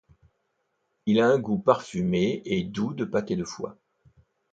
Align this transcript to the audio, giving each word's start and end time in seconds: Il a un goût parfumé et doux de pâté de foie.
Il 1.05 1.19
a 1.19 1.27
un 1.27 1.37
goût 1.37 1.59
parfumé 1.59 2.41
et 2.45 2.63
doux 2.63 2.95
de 2.95 3.05
pâté 3.05 3.35
de 3.35 3.43
foie. 3.43 3.77